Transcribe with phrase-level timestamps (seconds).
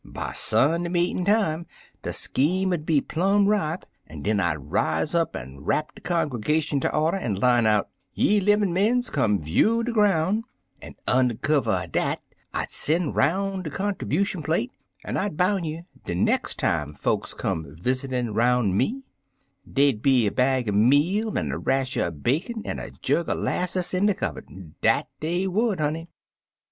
[0.03, 1.67] By Sunday meetin' time
[2.01, 6.01] de scheme 'ud be plirni ripe, an' den I 'd rise up an' rap de
[6.01, 10.41] con gergation ter order, an' line out * Ye livin* mens, come view de groun'';
[10.81, 12.19] an' und' kiv ver er dat,
[12.51, 14.71] I'd sen' 'roun' de conterbution plate,
[15.05, 19.03] an' I boun' you, de nex' time folks come visitin' 'roun' me,
[19.71, 23.35] dey'd be er bag er meal, an' er rasher er bacon, an' er jug er
[23.35, 24.73] 'lasses in de cubberd.
[24.81, 26.09] Dat dey would, honey."